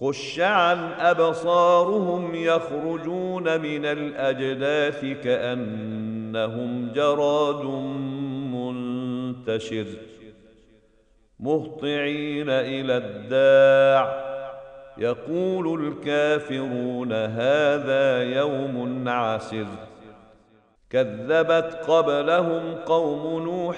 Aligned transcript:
خش 0.00 0.40
عن 0.40 0.92
ابصارهم 0.92 2.34
يخرجون 2.34 3.60
من 3.60 3.84
الاجداث 3.84 5.04
كانهم 5.24 6.92
جراد 6.94 7.64
منتشر 8.54 9.86
مهطعين 11.40 12.50
إلى 12.50 12.96
الداع 12.96 14.24
يقول 14.98 15.86
الكافرون 15.86 17.12
هذا 17.12 18.22
يوم 18.22 19.08
عسر 19.08 19.66
كذبت 20.90 21.80
قبلهم 21.88 22.74
قوم 22.74 23.42
نوح 23.44 23.76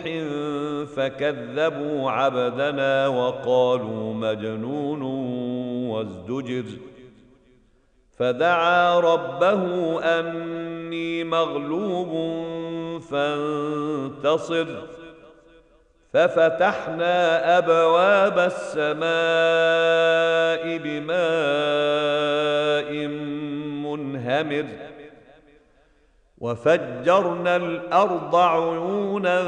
فكذبوا 0.97 2.11
عبدنا 2.11 3.09
وقالوا 3.09 4.15
مجنون 4.15 5.03
وازدجر. 5.97 6.65
فدعا 8.19 9.01
ربه 9.01 9.63
أني 10.03 11.25
مغلوب 11.25 12.13
فانتصر. 13.01 14.67
ففتحنا 16.13 17.59
أبواب 17.59 18.39
السماء 18.39 19.07
بماء 20.79 21.21
منهمر. 23.87 24.67
وفجرنا 26.39 27.57
الأرض 27.57 28.37
عيونا 28.37 29.43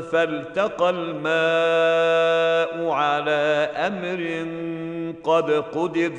فالتقى 0.00 0.90
الماء 0.90 2.90
على 2.90 3.70
أمر 3.76 4.44
قد 5.22 5.50
قدر 5.50 6.12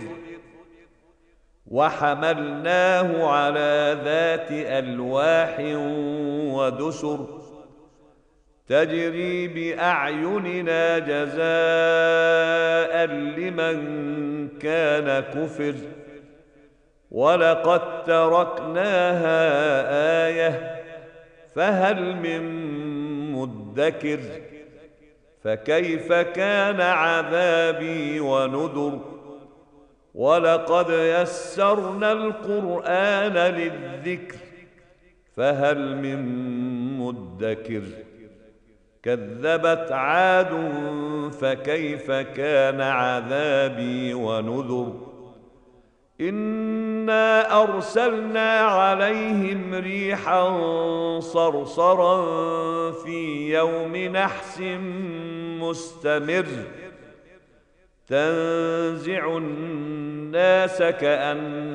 وحملناه 1.67 3.27
على 3.27 3.97
ذات 4.03 4.47
ألواح 4.51 5.55
ودسر 6.55 7.27
تجري 8.67 9.47
بأعيننا 9.47 11.00
جزاء 11.00 11.45
لمن 13.05 13.78
كان 14.59 15.19
كفر 15.23 15.75
ولقد 17.11 18.03
تركناها 18.03 19.38
آية 20.28 20.81
فهل 21.55 22.16
من 22.16 22.41
مدكر 23.31 24.19
فكيف 25.45 26.13
كان 26.13 26.81
عذابي 26.81 28.19
ونذر؟ 28.19 29.00
ولقد 30.16 30.89
يسرنا 30.89 32.11
القرآن 32.11 33.33
للذكر 33.33 34.38
فهل 35.35 35.95
من 35.97 36.19
مدكر؟ 37.00 37.84
كذبت 39.03 39.91
عاد 39.91 40.72
فكيف 41.41 42.11
كان 42.11 42.81
عذابي 42.81 44.13
ونذر؟ 44.13 45.15
انا 46.22 47.64
ارسلنا 47.64 48.59
عليهم 48.59 49.74
ريحا 49.74 50.59
صرصرا 51.20 52.22
في 52.92 53.53
يوم 53.53 53.96
نحس 53.96 54.62
مستمر 55.59 56.46
تنزع 58.08 59.38
الناس 59.38 60.81
كانهم 60.81 61.68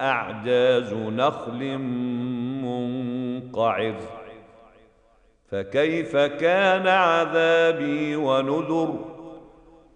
اعجاز 0.00 0.94
نخل 0.94 1.78
منقعر 2.64 3.94
فكيف 5.50 6.16
كان 6.16 6.88
عذابي 6.88 8.16
ونذر 8.16 9.09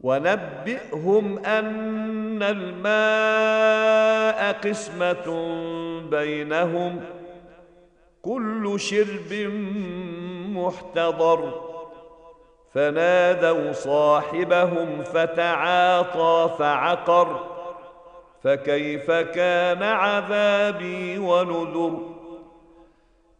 ونبئهم 0.00 1.38
أن 1.38 2.42
الماء 2.42 3.88
قسمة 4.52 5.26
بينهم 6.10 7.00
كل 8.22 8.80
شرب 8.80 9.32
محتضر. 10.54 11.68
فنادوا 12.74 13.72
صاحبهم 13.72 15.02
فتعاطى 15.02 16.50
فعقر 16.58 17.40
فكيف 18.44 19.10
كان 19.10 19.82
عذابي 19.82 21.18
ونذر؟ 21.18 22.17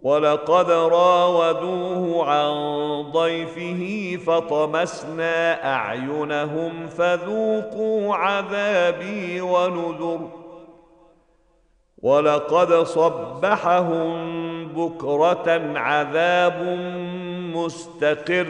ولقد 0.00 0.70
راودوه 0.70 2.26
عن 2.26 2.52
ضيفه 3.12 4.16
فطمسنا 4.26 5.64
أعينهم 5.74 6.88
فذوقوا 6.88 8.14
عذابي 8.14 9.40
ونذر. 9.40 10.28
ولقد 12.02 12.74
صبحهم 12.74 14.28
بكرة 14.68 15.78
عذاب 15.78 16.62
مستقر 17.54 18.46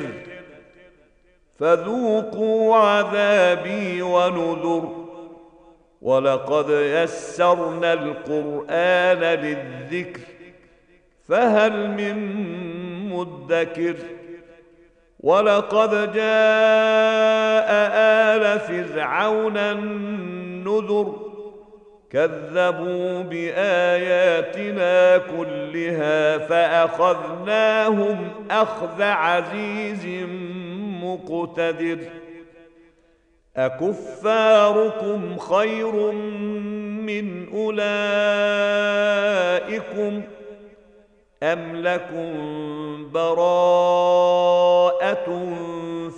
فذوقوا 1.59 2.77
عذابي 2.77 4.03
ونذر. 4.03 4.89
ولقد 6.03 6.71
يسرنا 6.71 7.93
القرآن 7.93 9.19
للذكر 9.19 10.38
فهل 11.29 11.91
من 11.91 12.17
مدكر؟ 13.09 13.95
ولقد 15.21 16.13
جاء 16.13 17.69
آل 18.37 18.61
فرعون 18.61 19.57
النذر 19.57 21.15
كذبوا 22.11 23.23
بآياتنا 23.23 25.19
كلها 25.19 26.39
فأخذناهم 26.39 28.31
أخذ 28.51 29.03
عزيز 29.03 30.07
مقتدر. 31.03 31.99
أكفاركم 33.57 35.37
خير 35.39 36.13
من 37.03 37.49
أولئكم؟ 37.55 37.99
أم 41.43 41.76
لكم 41.76 42.32
براءة 43.12 44.44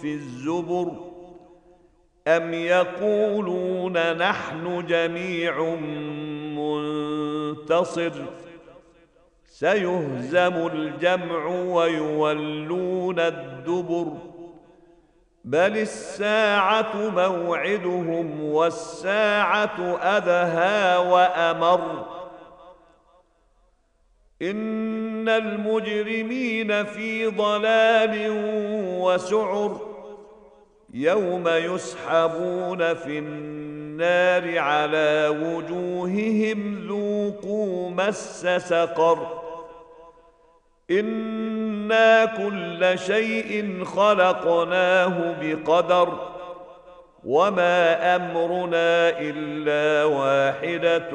في 0.00 0.14
الزبر 0.14 0.92
أم 2.28 2.54
يقولون 2.54 4.16
نحن 4.16 4.86
جميع 4.86 5.60
منتصر 6.56 8.12
سيهزم 9.46 10.66
الجمع 10.66 11.46
ويولون 11.46 13.20
الدبر 13.20 14.06
بل 15.44 15.78
الساعة 15.78 16.96
موعدهم 17.10 18.42
والساعة 18.44 19.98
أدهى 20.02 20.96
وأمر 21.10 22.06
إن 24.42 25.28
المجرمين 25.28 26.84
في 26.84 27.26
ضلال 27.26 28.26
وسعر 29.00 29.80
يوم 30.94 31.48
يسحبون 31.48 32.94
في 32.94 33.18
النار 33.18 34.58
على 34.58 35.28
وجوههم 35.42 36.86
ذوقوا 36.88 37.90
مس 37.90 38.46
سقر 38.46 39.40
إنا 40.90 42.24
كل 42.24 42.98
شيء 42.98 43.84
خلقناه 43.84 45.36
بقدر 45.40 46.39
وما 47.24 48.16
امرنا 48.16 49.18
الا 49.20 50.04
واحدة 50.04 51.10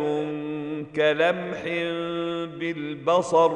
كلمح 0.96 1.64
بالبصر 2.60 3.52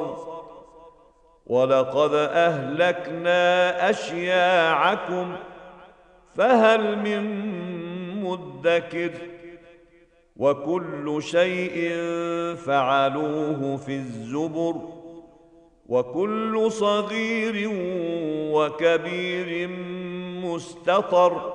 ولقد 1.46 2.14
اهلكنا 2.14 3.90
اشياعكم 3.90 5.36
فهل 6.36 6.98
من 6.98 7.24
مدكر 8.24 9.10
وكل 10.36 11.22
شيء 11.22 11.90
فعلوه 12.56 13.76
في 13.76 13.96
الزبر 13.96 14.74
وكل 15.88 16.72
صغير 16.72 17.70
وكبير 18.52 19.68
مستطر 20.44 21.54